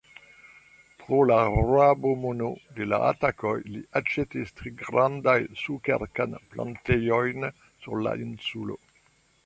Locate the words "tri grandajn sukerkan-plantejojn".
4.61-7.51